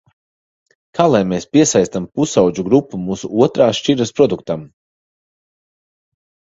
[0.99, 4.69] Kā lai mēs piesaistām pusaudžu grupu mūsu otrās šķiras produktam?